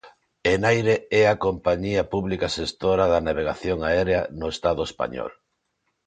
[0.53, 5.31] Enaire é a compañía pública xestora da navegación aérea no Estado español.